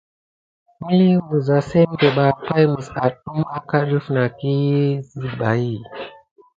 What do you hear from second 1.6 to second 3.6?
simɓe ɓa pay mis adume